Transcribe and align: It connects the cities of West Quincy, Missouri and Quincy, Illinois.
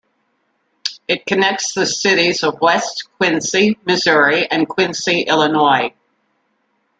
It 1.07 1.27
connects 1.27 1.75
the 1.75 1.85
cities 1.85 2.43
of 2.43 2.59
West 2.59 3.07
Quincy, 3.19 3.77
Missouri 3.85 4.49
and 4.49 4.67
Quincy, 4.67 5.21
Illinois. 5.27 5.93